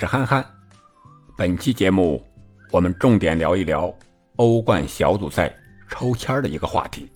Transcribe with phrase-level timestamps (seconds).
[0.00, 0.42] 是憨憨。
[1.36, 2.24] 本期节目
[2.70, 3.94] 我们重点聊一聊
[4.36, 5.54] 欧冠小组赛
[5.90, 7.06] 抽签的一个话题。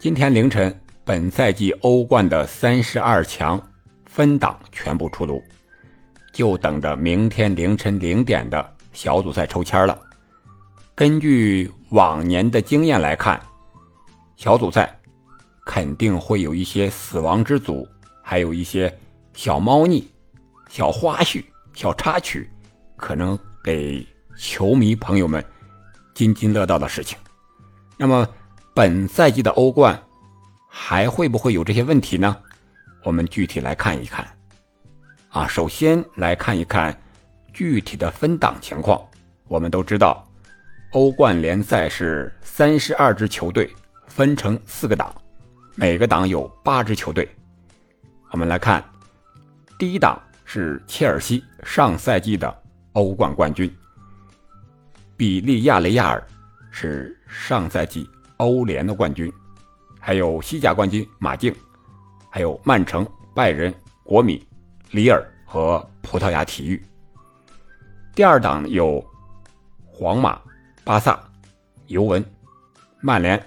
[0.00, 0.74] 今天凌晨，
[1.04, 3.60] 本赛季欧冠的三十二强
[4.06, 5.42] 分档全部出炉，
[6.32, 10.00] 就等着明天凌晨零点的小组赛抽签了。
[10.94, 13.38] 根据往年的经验来看，
[14.34, 14.98] 小组赛
[15.66, 17.86] 肯定会有一些死亡之组，
[18.22, 18.90] 还有一些
[19.34, 20.10] 小猫腻。
[20.72, 22.50] 小花絮、小插曲，
[22.96, 25.44] 可能给球迷朋友们
[26.14, 27.16] 津津乐道的事情。
[27.96, 28.28] 那么，
[28.74, 30.00] 本赛季的欧冠
[30.68, 32.36] 还会不会有这些问题呢？
[33.04, 34.26] 我们具体来看一看。
[35.30, 36.98] 啊，首先来看一看
[37.52, 39.00] 具体的分档情况。
[39.48, 40.26] 我们都知道，
[40.92, 43.72] 欧冠联赛是三十二支球队
[44.06, 45.14] 分成四个档，
[45.76, 47.28] 每个档有八支球队。
[48.32, 48.84] 我们来看
[49.78, 50.20] 第一档。
[50.52, 52.52] 是切尔西上赛季的
[52.94, 53.72] 欧冠冠军，
[55.16, 56.20] 比利亚雷亚尔
[56.72, 59.32] 是上赛季欧联的冠军，
[60.00, 61.54] 还有西甲冠军马竞，
[62.28, 64.44] 还有曼城、拜仁、国米、
[64.90, 66.82] 里尔和葡萄牙体育。
[68.12, 69.00] 第二档有
[69.86, 70.36] 皇马、
[70.82, 71.16] 巴萨、
[71.86, 72.24] 尤文、
[73.00, 73.40] 曼联、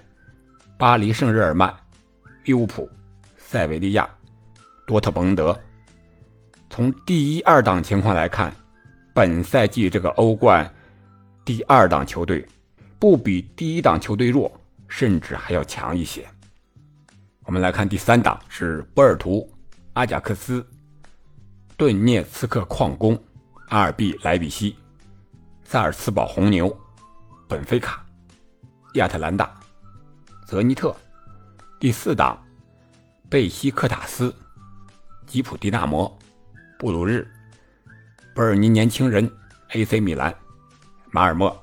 [0.77, 1.75] 巴黎圣日耳曼、
[2.45, 2.89] 利物浦、
[3.35, 4.09] 塞维利亚、
[4.87, 5.59] 多特蒙德。
[6.75, 8.51] 从第一、二档情况来看，
[9.13, 10.67] 本赛季这个欧冠
[11.45, 12.43] 第二档球队
[12.97, 14.51] 不比第一档球队弱，
[14.87, 16.27] 甚至还要强一些。
[17.45, 19.47] 我们来看第三档是波尔图、
[19.93, 20.65] 阿贾克斯、
[21.77, 23.15] 顿涅茨克矿工、
[23.67, 24.75] 阿尔比莱比锡、
[25.63, 26.75] 萨尔茨堡红牛、
[27.47, 28.03] 本菲卡、
[28.95, 29.53] 亚特兰大、
[30.47, 30.91] 泽尼特。
[31.79, 32.43] 第四档
[33.29, 34.33] 贝西克塔斯、
[35.27, 36.11] 吉普迪纳摩。
[36.77, 37.25] 布鲁日、
[38.35, 39.29] 伯尔尼年轻人、
[39.69, 40.33] AC 米兰、
[41.11, 41.55] 马尔默、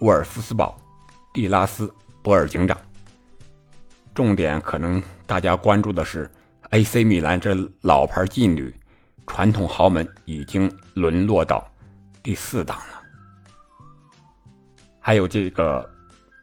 [0.00, 0.80] 沃尔夫斯堡、
[1.32, 1.92] 蒂拉斯、
[2.22, 2.78] 博尔警长。
[4.14, 6.30] 重点可能大家关注的是
[6.70, 8.74] AC 米兰这老牌劲旅、
[9.26, 11.68] 传统豪门已经沦落到
[12.22, 13.02] 第四档了。
[15.00, 15.88] 还有这个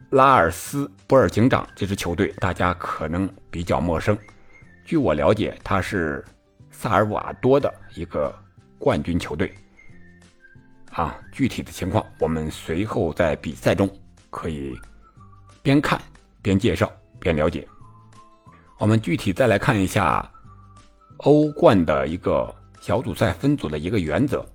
[0.10, 4.18] 拉尔斯博尔警长这支球队，大家可能比较陌生。
[4.84, 6.24] 据我了解，他是。
[6.84, 8.38] 萨尔瓦多的一个
[8.78, 9.56] 冠军球队，
[10.92, 13.90] 啊，具体的情况我们随后在比赛中
[14.30, 14.78] 可以
[15.62, 15.98] 边看
[16.42, 17.66] 边介绍边了解。
[18.80, 20.30] 我们具体再来看一下
[21.20, 24.46] 欧冠的一个小组赛分组的一个原则：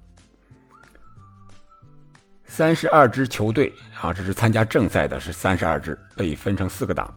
[2.45, 7.11] 三十二支球队啊，这是参加正赛的，是三十二支，被分成四个档，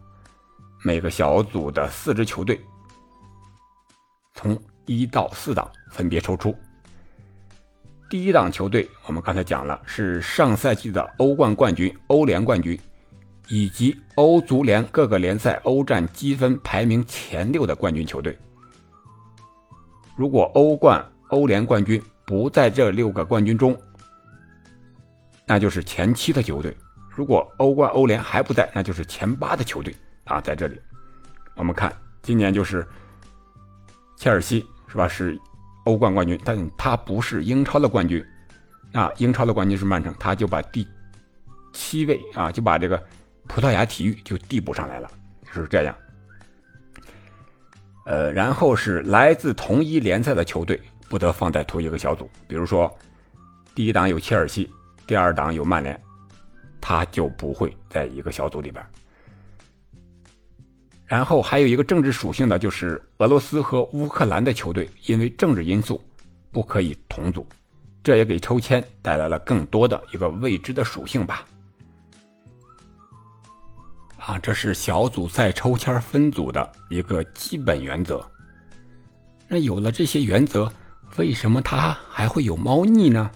[0.85, 2.57] 每个小组的四支球队
[4.35, 4.57] 从。
[4.86, 6.56] 一到四档分别抽出。
[8.09, 12.78] 第一档球队，我们刚才讲了，是上赛季的欧冠冠军、欧联冠军，
[13.47, 18.38] 以及欧足联各个联赛欧战积分排名前六的冠军球队。
[20.18, 23.80] 如果欧冠、欧联冠军不在这六个冠军中，
[25.46, 26.72] 那就是前七的球队；
[27.09, 30.41] 如果欧冠、欧联还不在，那就是前八的球队啊。
[30.41, 30.78] 在这里，
[31.56, 32.86] 我们看今年就是
[34.22, 34.64] 切尔西。
[34.92, 35.08] 是吧？
[35.08, 35.40] 是
[35.86, 38.22] 欧冠冠军，但他不是英超的冠军。
[38.92, 40.86] 啊，英超的冠军是曼城，他就把第
[41.72, 43.02] 七位啊，就把这个
[43.48, 45.09] 葡萄牙体育就递补上来了，
[45.54, 45.96] 是这样。
[48.06, 50.78] 呃，然后是来自同一联赛的球队
[51.08, 52.94] 不得放在同一个小组，比如说
[53.74, 54.70] 第一档有切尔西，
[55.08, 55.97] 第二档有曼联，
[56.82, 58.85] 他就不会在一个小组里边。
[61.11, 66.02] 然后还有一个政治属性的，就是俄罗斯和乌克兰的球队因为政治因素
[66.53, 67.46] 不可以同组，
[68.02, 71.46] 这也给抽签带来了更多的一个未知的属性吧。
[74.19, 78.25] 啊，这是小组赛抽签分组的一个基本原则。
[79.49, 80.72] 那有了这些原则，
[81.17, 83.29] 为什么它还会有猫腻呢？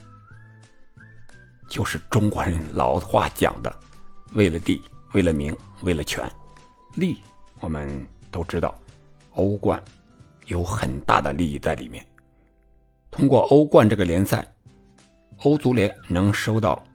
[1.67, 3.75] 就是中国人老话讲的，
[4.31, 4.81] 为了地，
[5.11, 6.25] 为了名，为了权，
[6.93, 7.17] 利。
[7.65, 8.79] 我们都知道，
[9.31, 9.83] 欧冠
[10.45, 12.05] 有很大的利益在里面。
[13.09, 14.47] 通过欧冠这个联赛，
[15.37, 16.85] 欧足联能收到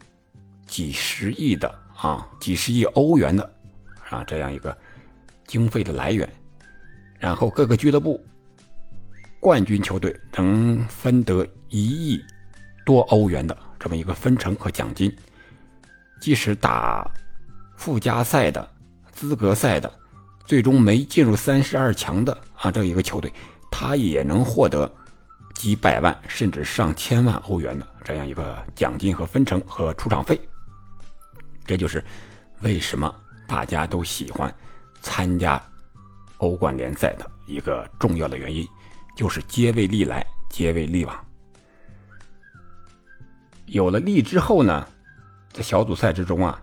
[0.69, 3.53] 几十亿的啊，几十亿欧元的
[4.11, 4.79] 啊这样一个
[5.45, 6.29] 经费的来源。
[7.19, 8.25] 然后各个俱乐部
[9.41, 12.25] 冠军球队能分得一亿
[12.87, 15.13] 多欧元的这么一个分成和奖金。
[16.21, 17.11] 即使打
[17.77, 18.71] 附加赛的、
[19.11, 19.93] 资格赛的。
[20.51, 23.33] 最终没进入三十二强的啊，这一个球队，
[23.71, 24.93] 他也能获得
[25.55, 30.41] 几百万甚至上千万欧元的这样一个奖金和分成和出场费。
[31.65, 32.05] 这就是
[32.63, 33.15] 为什么
[33.47, 34.53] 大家都喜欢
[35.01, 35.63] 参加
[36.39, 38.67] 欧冠联赛的一个重要的原因，
[39.17, 41.27] 就是皆为利来，皆为利往。
[43.67, 44.85] 有了利之后呢，
[45.53, 46.61] 在小组赛之中啊，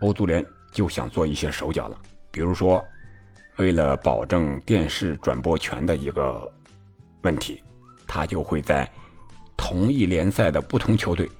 [0.00, 1.98] 欧足联就想做一些手脚了，
[2.30, 2.84] 比如说，
[3.58, 6.50] 为了保证电视转播权的一个
[7.22, 7.62] 问题。
[8.10, 8.90] 他就会在
[9.54, 11.30] 同一联赛的不同球队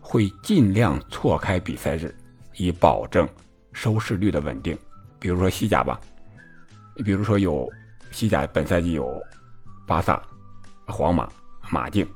[0.00, 2.14] 会尽量错开比赛日，
[2.56, 3.28] 以保证
[3.74, 4.74] 收视率的稳定。
[5.18, 6.00] 比如说西甲吧，
[7.04, 7.70] 比如说有
[8.10, 9.20] 西甲本赛季有
[9.86, 10.22] 巴萨、
[10.86, 11.28] 皇马、
[11.70, 12.08] 马竞，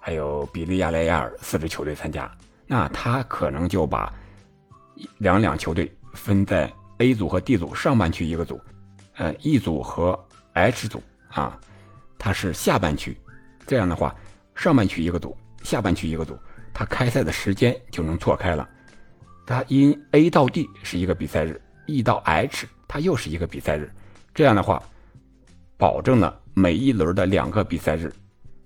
[0.00, 2.28] 还有比利亚雷亚尔四支球队参加，
[2.66, 4.12] 那他可能就把
[5.18, 6.68] 两两球队分在
[6.98, 8.60] A 组和 D 组上半区一个组，
[9.18, 10.18] 呃，E 组和
[10.54, 11.58] H 组啊，
[12.18, 13.16] 它是下半区。
[13.66, 14.14] 这样的话，
[14.54, 16.38] 上半区一个组，下半区一个组，
[16.72, 18.66] 它开赛的时间就能错开了。
[19.44, 23.92] 它因 A 到 D 是一个比赛日，E 到 H 它又是一个比赛日。
[24.34, 24.82] 这样的话，
[25.76, 28.12] 保证了每一轮的两个比赛日，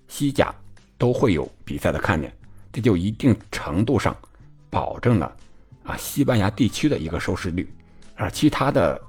[0.06, 0.54] 西甲
[0.98, 2.30] 都会有比赛的看点，
[2.70, 4.14] 这就一定程度上
[4.68, 5.34] 保证了
[5.82, 7.72] 啊西班牙地区的一个收视率。
[8.16, 9.00] 而其他的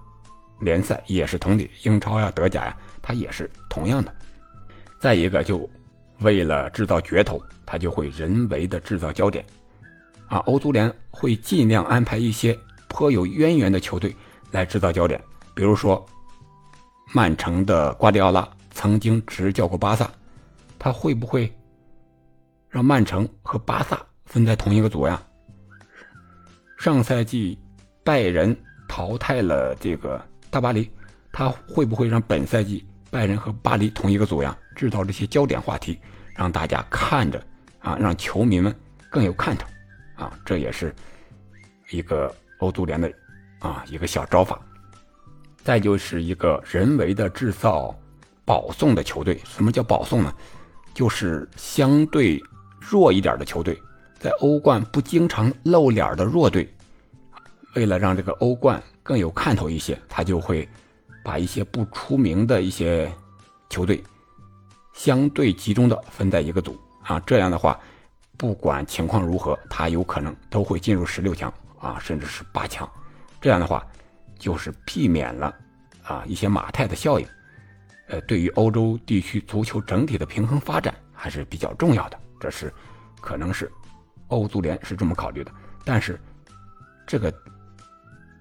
[0.64, 4.14] 联赛也是同理，英超呀、德甲呀，它也是同样的。
[5.00, 5.70] 再一个就。
[6.20, 9.44] 为了制造噱头，他就会人为的制造焦点，
[10.28, 12.58] 啊，欧足联会尽量安排一些
[12.88, 14.16] 颇有渊源的球队
[14.52, 15.22] 来制造焦点，
[15.54, 16.06] 比如说，
[17.12, 20.10] 曼城的瓜迪奥拉曾经执教过巴萨，
[20.80, 21.52] 他会不会
[22.70, 25.22] 让曼城和巴萨分在同一个组呀？
[26.78, 27.60] 上赛季
[28.04, 28.56] 拜仁
[28.88, 30.24] 淘汰了这个
[30.54, 30.88] 大巴黎，
[31.32, 32.86] 他会不会让本赛季？
[33.10, 36.00] 拜仁和巴黎同一个组呀，制造这些焦点话题，
[36.36, 37.44] 让大家看着
[37.80, 38.72] 啊，让球迷们
[39.10, 39.68] 更有看头
[40.14, 40.94] 啊，这也是
[41.90, 43.12] 一个欧足联的
[43.58, 44.62] 啊一个小招法。
[45.64, 47.92] 再就是一个人为的制造
[48.46, 49.42] 保送的球队。
[49.46, 50.32] 什么叫保送呢？
[50.94, 52.40] 就是相对
[52.80, 53.76] 弱一点的球队，
[54.20, 56.72] 在欧冠不经常露脸的弱队，
[57.74, 60.68] 为了让这个欧冠更有看头一些，他就会。
[61.26, 63.10] 把一些不出名的一些
[63.70, 64.04] 球队
[64.94, 67.80] 相对集中的分在一个组啊，这样的话，
[68.36, 72.86] 不管情况如何，他有可能都会进入十六强啊，甚至是八强。
[73.40, 73.88] 这样的话，
[74.38, 75.56] 就是避免了
[76.04, 77.26] 啊一些马太的效应。
[78.10, 82.20] 呃，对于欧洲地区足球整体的平衡发展还是比较重要的。
[82.38, 82.70] 这是
[83.22, 83.72] 可能是
[84.28, 85.52] 欧足联是这么考虑的，
[85.86, 86.20] 但是
[87.08, 87.34] 这个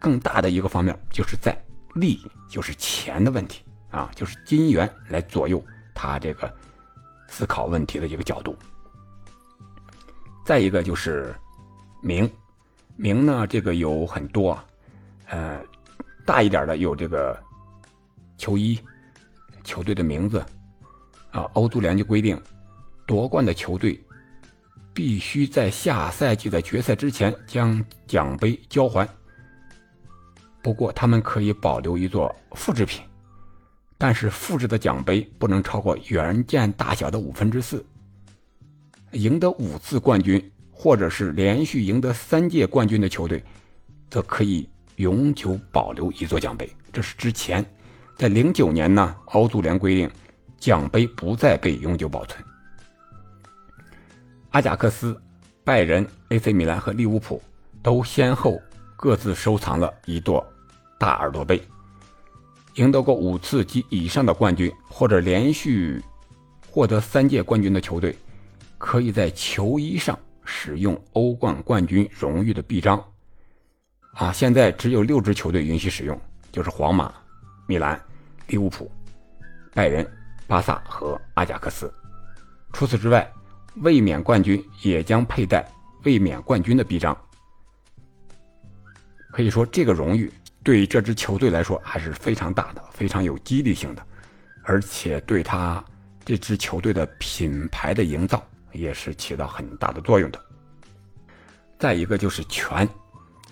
[0.03, 1.57] 更大的一个方面就是在。
[1.95, 2.19] 利
[2.49, 5.63] 就是钱的问题啊，就是金元来左右
[5.93, 6.51] 他这个
[7.29, 8.57] 思考问题的一个角度。
[10.43, 11.35] 再一个就是
[12.01, 12.27] 名，
[12.97, 14.59] 名呢这个有很多，
[15.27, 15.61] 呃，
[16.25, 17.39] 大一点的有这个
[18.39, 18.81] 球衣、
[19.65, 20.43] 球队的名字
[21.31, 21.43] 啊。
[21.53, 22.41] 欧足联就规定，
[23.07, 24.03] 夺冠的球队
[24.95, 29.07] 必须在下赛季的决赛之前将奖杯交还。
[30.63, 33.03] 不过，他们可以保留一座复制品，
[33.99, 37.85] 但是复制的奖杯不能超过原件大小的五分之四。
[39.11, 43.43] 赢得五次冠军，或者是连续赢得三届冠军的球队，
[44.09, 46.71] 则可以永久保留一座奖杯。
[46.93, 47.65] 这是之前，
[48.17, 50.11] 在零九年呢，欧足联规定，
[50.59, 52.43] 奖杯不再被永久保存。
[54.51, 55.21] 阿贾克斯、
[55.65, 57.43] 拜仁、AC 米兰和利物浦
[57.83, 58.61] 都先后
[58.97, 60.47] 各自收藏了一座。
[61.03, 61.61] 大耳朵杯，
[62.75, 66.01] 赢得过五次及以上的冠军，或者连续
[66.71, 68.17] 获得三届冠军的球队，
[68.79, 73.05] 可以在球衣上使用欧冠冠军荣誉的臂章。
[74.13, 76.17] 啊，现在只有六支球队允许使用，
[76.53, 77.13] 就是皇马、
[77.67, 78.01] 米兰、
[78.47, 78.89] 利物浦、
[79.75, 80.09] 拜仁、
[80.47, 81.93] 巴萨和阿贾克斯。
[82.73, 83.29] 除此之外，
[83.79, 85.69] 卫冕冠军也将佩戴
[86.05, 87.17] 卫冕冠军的臂章。
[89.33, 90.33] 可以说，这个荣誉。
[90.65, 94.07] 对这支球队来说还是非常大的，非常有激励性的，
[94.63, 95.85] 而且对他
[96.25, 98.41] 这支球队的品牌的营造
[98.71, 100.41] 也是起到很大的作用的。
[101.81, 102.89] 再一个就是权，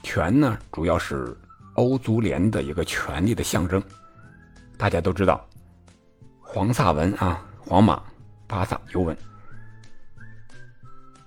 [0.05, 1.37] 权呢主要是
[1.75, 3.83] 欧足联的一个权力的象征。
[4.79, 5.45] 大家都知道，
[6.41, 8.01] 黄萨文啊，皇马、
[8.47, 9.17] 巴萨、尤文，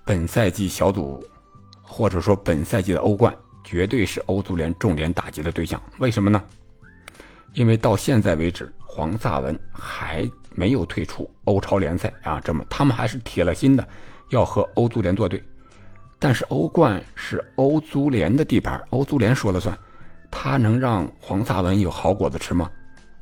[0.02, 1.22] 本赛季小组
[1.82, 3.36] 或者说本赛季的欧冠。
[3.64, 5.82] 绝对是欧足联重点打击的对象。
[5.98, 6.42] 为什么呢？
[7.54, 13.88] 因为到现在为止，黄萨文还没有退出欧超联赛啊，这么他们还是铁了心的
[14.30, 15.42] 要和欧足联作对。
[16.18, 19.76] 但是欧冠是欧足联的地盘，欧足联说了算，
[20.30, 22.70] 他能让黄萨文有好果子吃吗？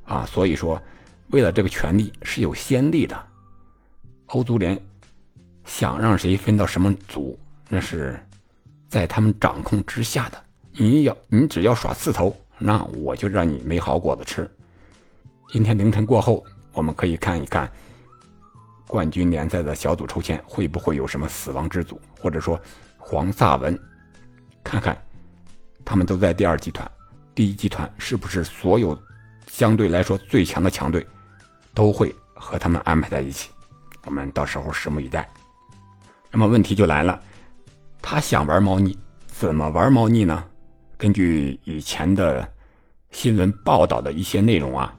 [0.04, 0.80] 啊，所以说，
[1.28, 3.26] 为了这个权利是有先例的。
[4.26, 4.80] 欧足联
[5.64, 8.18] 想让谁分到什么组，那是
[8.92, 10.38] 在他们掌控之下的。
[10.72, 14.46] 你要你只要耍刺头，那我就让你没好果子吃。
[15.50, 16.44] 今天凌晨过后，
[16.74, 17.72] 我们可以看一看
[18.86, 22.60] 冠军联赛的小组抽签会不会有什么死亡之组，或者说
[22.98, 23.78] 黄萨文，
[24.62, 24.94] 看看
[25.86, 26.86] 他们都在第二集团，
[27.34, 28.94] 第一集团是不是所有
[29.46, 31.06] 相对来说最强的强队
[31.72, 33.48] 都会和他们安排在一起？
[34.04, 35.26] 我们到时候拭目以待。
[36.30, 37.18] 那么问题就来了，
[38.02, 40.44] 他想玩猫腻，怎么玩猫腻呢？
[40.98, 42.46] 根据以前的
[43.12, 44.92] 新闻报道的一些内容啊，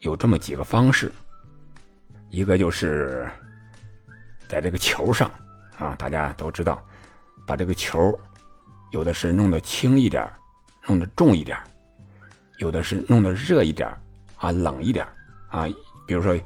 [0.00, 1.10] 有这么几个方式。
[2.30, 3.26] 一个就是
[4.46, 5.30] 在这个球上
[5.78, 6.80] 啊，大家都知道，
[7.46, 8.16] 把这个球
[8.92, 10.30] 有的是弄得轻一点，
[10.86, 11.58] 弄得重一点，
[12.58, 13.88] 有的是弄得热一点
[14.36, 15.06] 啊，冷一点
[15.48, 15.66] 啊。
[16.06, 16.38] 比如说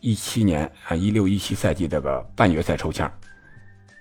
[0.00, 3.10] 一七年啊，一六一七赛季这个半决赛抽签，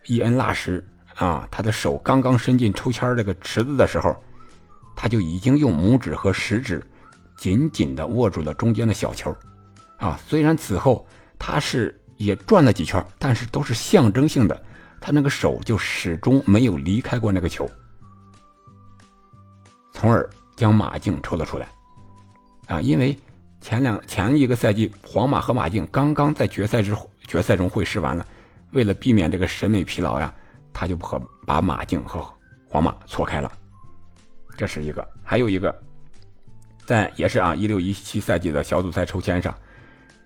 [0.08, 0.84] 伊恩纳什。
[1.16, 4.16] 啊，他的手刚刚伸进抽签这个池子的时候，
[4.96, 6.86] 他就已经用拇指和食指
[7.36, 9.36] 紧紧地握住了中间的小球。
[9.98, 11.08] 啊，虽然此后
[11.40, 14.64] 他是也转了几圈，但是都是象征性的，
[15.02, 17.68] 他那个手就始终没有离开过那个球，
[19.92, 21.68] 从而将马竞抽了出来。
[22.68, 23.18] 啊，因为
[23.60, 26.96] 前两前一个赛季，皇马和马竞刚刚在决赛之
[27.26, 28.24] 决赛中会师完了，
[28.72, 30.34] 为了避免这个审美疲劳呀。
[30.80, 32.24] 他就和把马竞和
[32.68, 33.52] 皇马错开了，
[34.56, 35.76] 这是一个，还有一个，
[36.86, 39.52] 在也是啊一六一七赛季的小组赛抽签上，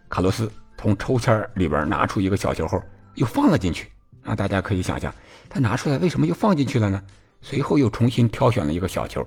[0.10, 2.84] 卡洛斯从抽签里边拿出一个小球后
[3.16, 3.90] 又放了进去
[4.26, 5.14] 啊，大家可以想象
[5.48, 7.02] 他拿出来为什么又放进去了呢？
[7.40, 9.26] 随后又重新挑选了一个小球，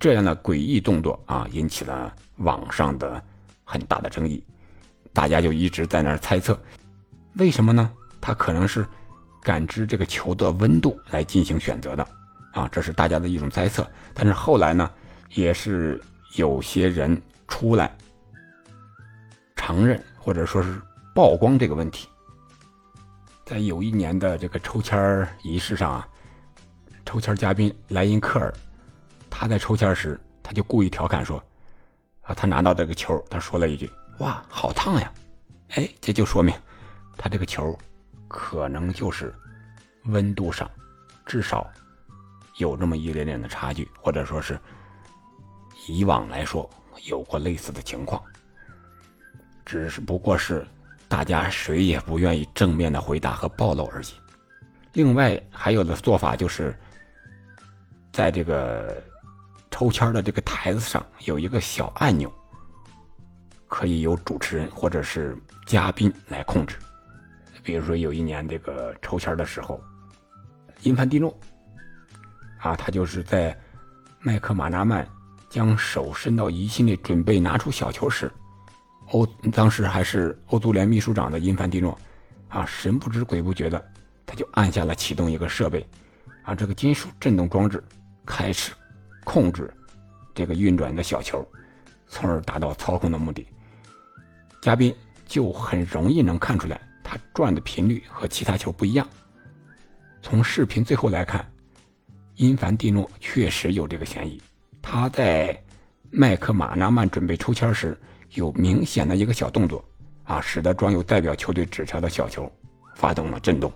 [0.00, 3.22] 这样的诡异动作啊引起了网上的
[3.64, 4.42] 很大的争议，
[5.12, 6.58] 大家就一直在那儿猜测，
[7.34, 7.92] 为什么呢？
[8.22, 8.86] 他可能是。
[9.44, 12.08] 感知这个球的温度来进行选择的，
[12.52, 13.84] 啊，这是大家的一种猜测。
[14.14, 14.88] 但是后来呢，
[15.30, 16.00] 也是
[16.36, 17.92] 有些人出来
[19.56, 20.80] 承认或者说是
[21.12, 22.08] 曝光这个问题。
[23.44, 26.08] 在有一年的这个抽签仪式上啊，
[27.04, 28.54] 抽签嘉宾莱因克尔，
[29.28, 31.42] 他在抽签时他就故意调侃说
[32.22, 35.12] ：“啊，他拿到这个球，他说了一句：‘哇，好烫呀！’
[35.74, 36.54] 哎，这就说明
[37.18, 37.76] 他这个球。”
[38.32, 39.32] 可能就是
[40.06, 40.68] 温度上，
[41.26, 41.70] 至少
[42.56, 44.58] 有这么一点点的差距，或者说是
[45.86, 46.68] 以往来说
[47.04, 48.20] 有过类似的情况，
[49.66, 50.66] 只是不过是
[51.08, 54.06] 大家谁也不愿意正面的回答和暴露而已。
[54.94, 56.74] 另外还有的做法就是，
[58.12, 59.02] 在这个
[59.70, 62.32] 抽签的这个台子上有一个小按钮，
[63.68, 65.36] 可以由主持人或者是
[65.66, 66.76] 嘉宾来控制。
[67.62, 69.80] 比如说有一年这个抽签的时候，
[70.82, 71.36] 因凡蒂诺
[72.58, 73.56] 啊，他就是在
[74.20, 75.06] 麦克马纳曼
[75.48, 78.30] 将手伸到仪器里准备拿出小球时，
[79.10, 81.96] 欧当时还是欧足联秘书长的因凡蒂诺
[82.48, 83.84] 啊，神不知鬼不觉的，
[84.26, 85.86] 他就按下了启动一个设备，
[86.42, 87.82] 啊，这个金属震动装置
[88.26, 88.72] 开始
[89.24, 89.72] 控制
[90.34, 91.46] 这个运转的小球，
[92.08, 93.46] 从而达到操控的目的。
[94.60, 94.94] 嘉宾
[95.26, 96.80] 就很容易能看出来。
[97.02, 99.06] 它转的频率和其他球不一样。
[100.20, 101.44] 从视频最后来看，
[102.36, 104.40] 因凡蒂诺确实有这个嫌疑。
[104.80, 105.60] 他在
[106.10, 107.98] 麦克马纳曼准备抽签时，
[108.34, 109.84] 有明显的一个小动作，
[110.24, 112.50] 啊，使得装有代表球队纸条的小球
[112.94, 113.72] 发动了震动。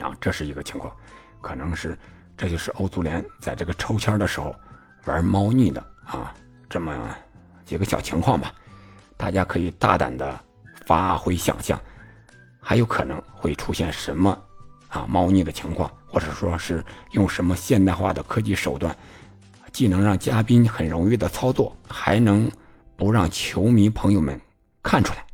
[0.00, 0.94] 啊，这是一个情况，
[1.40, 1.96] 可能是
[2.36, 4.54] 这就是欧足联在这个抽签的时候
[5.04, 6.34] 玩猫腻的啊，
[6.68, 7.16] 这么
[7.64, 8.52] 几个小情况吧，
[9.16, 10.43] 大家可以大胆的。
[10.86, 11.80] 发挥想象，
[12.60, 14.38] 还有可能会出现什么
[14.88, 18.96] 啊猫腻的情况，或者说是用什么现代化的科技手段，
[19.72, 22.50] 既能让嘉宾很容易的操作，还能
[22.96, 24.40] 不让球迷朋友们
[24.82, 25.24] 看出来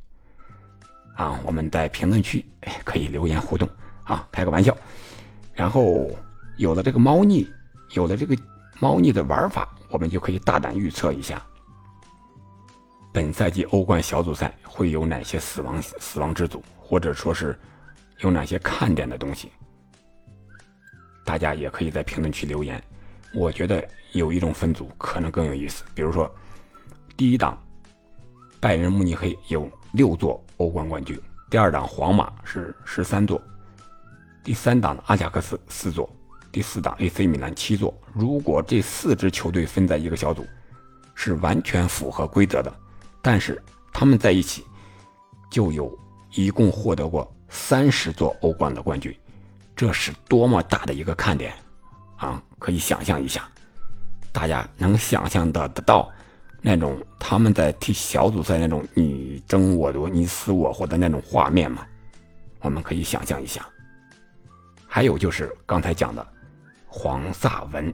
[1.15, 1.39] 啊？
[1.45, 2.45] 我们在评论区
[2.85, 3.69] 可以留言互动
[4.05, 4.77] 啊，开个玩笑。
[5.53, 6.11] 然后
[6.57, 7.47] 有了这个猫腻，
[7.93, 8.37] 有了这个
[8.79, 11.45] 猫腻的玩法，我们就可以大胆预测一下。
[13.13, 17.59] 本赛季欧冠小组赛会有哪些死亡死亡之组，或者说是
[18.21, 19.51] 有哪些看点的东西？
[21.25, 22.81] 大家也可以在评论区留言。
[23.35, 26.33] 我觉得有一种分组可能更有意思，比如说
[27.17, 27.61] 第一档
[28.61, 33.41] 拜仁慕尼黑有六座欧冠冠军，第二档皇马是十三座，
[34.45, 36.09] 第三档阿贾克斯四座，
[36.53, 37.93] 第四档 AC 米兰七座。
[38.13, 40.47] 如果这四支球队分在一个小组，
[41.15, 42.73] 是完全符合规则的，
[43.23, 43.63] 但是
[43.93, 44.65] 他们在一起
[45.51, 45.97] 就有
[46.35, 49.15] 一共获得过三十座欧冠的冠军，
[49.75, 51.53] 这是多么大的一个看点
[52.17, 52.43] 啊！
[52.59, 53.49] 可以想象一下，
[54.33, 56.11] 大家能想象得得到。
[56.63, 61.87] 那种他们在踢小组赛那种你争我夺、你死我活的那种画面吗，
[62.61, 63.67] 我们可以想象一下。
[64.87, 66.27] 还有就是刚才讲的
[66.87, 67.93] 黄萨文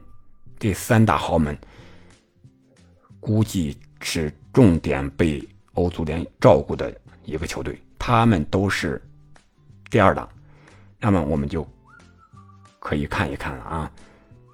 [0.58, 1.56] 这三大豪门，
[3.20, 6.90] 估计是重点被欧足联照顾的
[7.26, 8.98] 一个球队，他们都是
[9.90, 10.26] 第二档，
[10.98, 11.68] 那么我们就
[12.78, 13.92] 可以看一看了啊，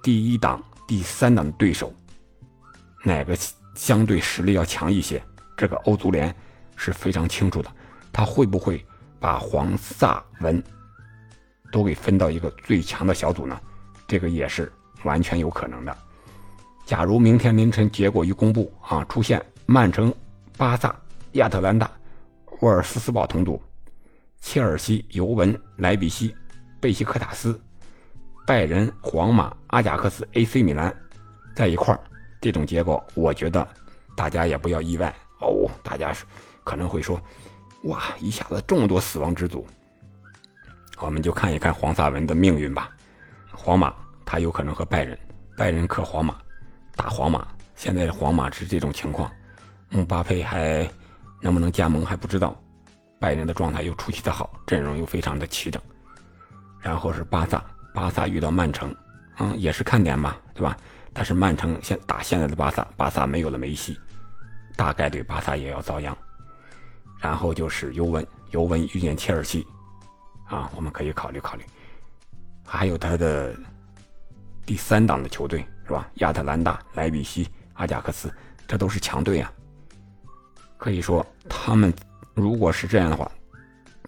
[0.03, 1.93] 第一档、第三档的对手
[3.05, 3.33] 哪个？
[3.75, 5.23] 相对实力要强一些，
[5.55, 6.35] 这个欧足联
[6.75, 7.71] 是非常清楚的。
[8.11, 8.85] 他会不会
[9.21, 10.61] 把黄萨文
[11.71, 13.57] 都给分到一个最强的小组呢？
[14.05, 14.69] 这个也是
[15.05, 15.97] 完全有可能的。
[16.85, 20.13] 假如明天凌晨结果一公布啊，出现曼城、
[20.57, 20.95] 巴萨、
[21.33, 21.89] 亚特兰大、
[22.59, 23.61] 沃尔夫斯堡同组，
[24.41, 26.35] 切尔西、尤文、莱比锡、
[26.81, 27.59] 贝西克塔斯、
[28.45, 30.93] 拜仁、皇马、阿贾克斯、AC 米兰
[31.55, 31.99] 在一块儿。
[32.41, 33.65] 这种结果，我觉得
[34.17, 35.69] 大家也不要意外哦。
[35.81, 36.13] 大家
[36.65, 37.19] 可能会说
[37.85, 39.65] ：“哇，一下子这么多死亡之组。”
[40.99, 42.89] 我们就看一看黄萨文的命运吧。
[43.51, 45.17] 皇马他有可能和拜仁，
[45.55, 46.35] 拜仁克皇马，
[46.97, 47.47] 打皇马。
[47.75, 49.31] 现在的皇马是这种情况，
[49.93, 50.89] 姆巴佩还
[51.39, 52.59] 能不能加盟还不知道。
[53.19, 55.79] 拜仁的状态又出奇的好，阵容又非常的齐整。
[56.81, 58.93] 然后是巴萨，巴萨遇到曼城，
[59.37, 60.75] 嗯，也是看点吧，对吧？
[61.13, 63.95] 但是曼城现打现在的巴萨，巴萨没有了梅西，
[64.75, 66.17] 大概率巴萨也要遭殃。
[67.19, 69.65] 然后就是尤文，尤文遇见切尔西，
[70.47, 71.63] 啊，我们可以考虑考虑。
[72.65, 73.55] 还有他的
[74.65, 76.09] 第三档的球队是吧？
[76.15, 78.33] 亚特兰大、莱比锡、阿贾克斯，
[78.67, 79.53] 这都是强队啊。
[80.83, 81.93] 可以说，他们
[82.33, 83.31] 如果是这样的话，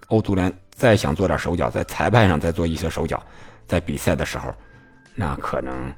[0.08, 3.24] 欧足联再想做点手脚，在裁判上再做一些手脚，
[3.66, 4.54] 在比赛的时候，
[5.16, 5.90] 那可能。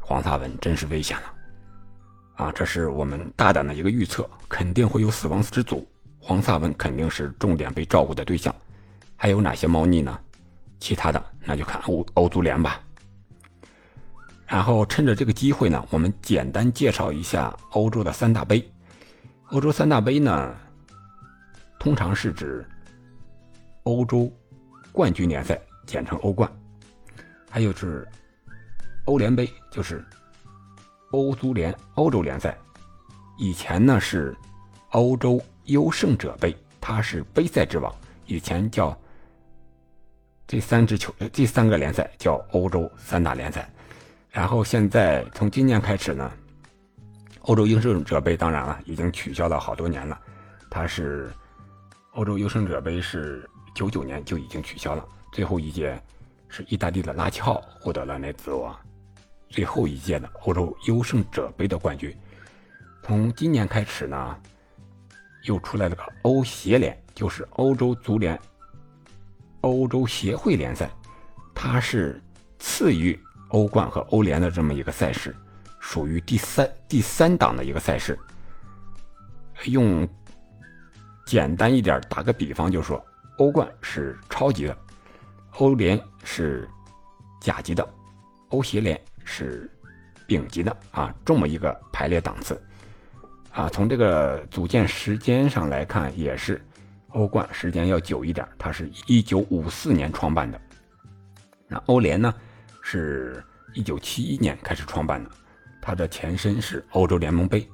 [0.00, 1.34] 黄萨文真是危险了，
[2.36, 5.86] 啊，这是我们大胆的一个预测，肯定会有死亡之组，
[6.18, 8.54] 黄萨文肯定是重点被照顾的对象。
[9.16, 10.18] 还有哪些猫腻呢？
[10.78, 12.80] 其他的那就看欧欧足联吧。
[14.46, 18.66] 然后趁着这个机会呢，我们简单介绍一下欧洲的三大杯。
[19.50, 20.54] 欧洲三大杯呢，
[21.78, 22.66] 通常是指
[23.84, 24.32] 欧洲
[24.92, 26.50] 冠军联赛，简称欧冠，
[27.50, 28.06] 还有是。
[29.04, 30.04] 欧联杯就是
[31.12, 32.58] 欧足联欧洲联赛，
[33.38, 34.36] 以前呢是
[34.90, 37.94] 欧洲优胜者杯，它是杯赛之王。
[38.24, 38.98] 以前叫
[40.44, 43.70] 这三支球这三个联赛叫欧洲三大联赛，
[44.28, 46.28] 然后现在从今年开始呢，
[47.46, 49.58] 欧洲优胜者杯当然了已经取消了。
[49.58, 50.20] 好多年了，
[50.68, 51.30] 它是
[52.12, 56.00] 欧洲优胜者杯是九九年就已经取消了，最后一届
[56.48, 58.76] 是意大利的拉齐奥获得了那座。
[59.48, 62.14] 最后一届的欧洲优胜者杯的冠军，
[63.04, 64.36] 从今年开始呢，
[65.44, 68.36] 又出来了个欧协联，就是欧洲足联、
[69.60, 70.90] 欧洲协会联赛，
[71.54, 72.20] 它是
[72.58, 73.16] 次于
[73.50, 75.34] 欧冠和欧联的这么一个赛事，
[75.86, 78.18] 属于第三第三档的一个赛事。
[79.66, 80.06] 用
[81.24, 83.02] 简单一点打个比方，就说
[83.38, 84.76] 欧冠是超级的，
[85.58, 86.68] 欧联是
[87.40, 87.88] 甲级的，
[88.48, 89.00] 欧协联。
[89.28, 89.68] 是
[90.24, 92.62] 丙级的啊，这么一个排列档次
[93.50, 93.68] 啊。
[93.68, 96.64] 从这个组建时间上来看，也是
[97.08, 100.60] 欧冠时间要久一点，它是一九五四年创办的。
[101.66, 102.32] 那欧联呢，
[102.82, 103.42] 是
[103.74, 105.30] 一九七一年开始创办的，
[105.86, 107.64] 它的前身是欧洲联盟杯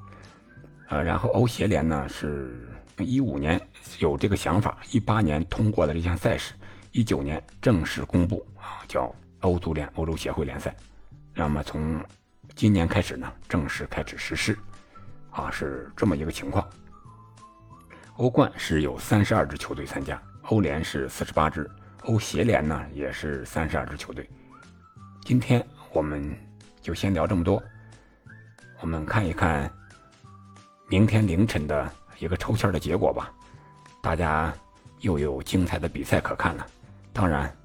[0.87, 1.01] 啊。
[1.01, 3.59] 然后欧协联呢，是一五年
[3.97, 6.53] 有这个想法，一八年通过了这项赛事，
[6.91, 10.75] 一九年正式公布啊，叫欧足联欧洲协会联赛。
[11.33, 11.99] 那么从
[12.53, 14.55] 今年开始呢，正式开始实施，
[15.31, 16.63] 啊，是这么一个情况。
[18.17, 21.67] 欧冠是有三十二支球队参加，欧联是四十八支，
[22.03, 24.29] 欧协联呢也是三十二支球队。
[25.25, 26.31] 今天我们
[26.79, 27.63] 就先聊这么多，
[28.83, 29.71] 我们看一看
[30.89, 33.31] 明天凌晨的一个抽签的结果吧。
[34.01, 34.53] 大家
[34.99, 36.67] 又有精彩的比赛可看了。
[37.13, 37.55] 当然，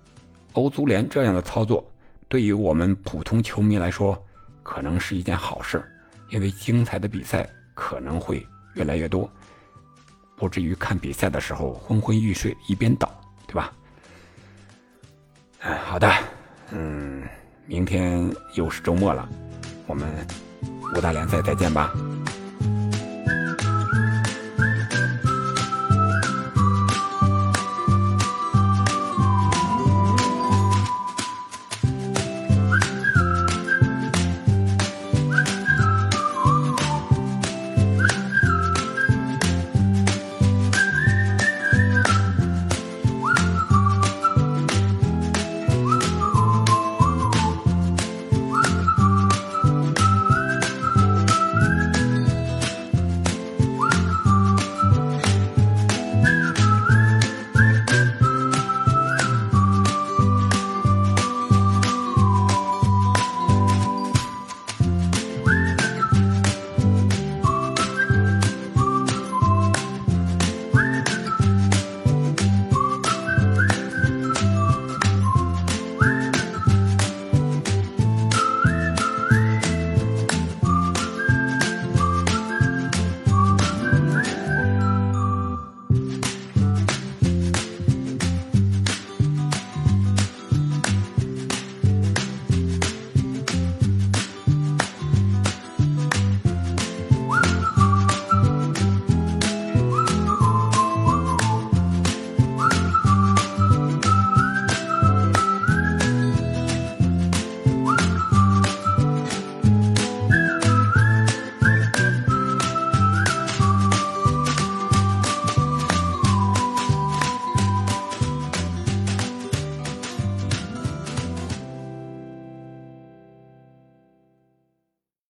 [0.53, 1.85] 欧足联这样的操作。
[2.29, 4.17] 对于我们普通球迷来说，
[4.63, 5.85] 可能是一件好事，
[6.31, 9.29] 因为精彩的比赛可能会越来越多。
[10.37, 13.11] 不至于看比赛的时候昏昏欲睡，一边倒，
[13.45, 13.73] 对吧？
[15.63, 16.09] 哎，好的，
[16.71, 17.27] 嗯，
[17.67, 19.29] 明天又是周末了，
[19.89, 20.09] 我们
[20.95, 21.93] 五大联赛再见吧。